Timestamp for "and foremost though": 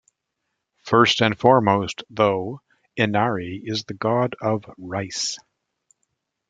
1.21-2.61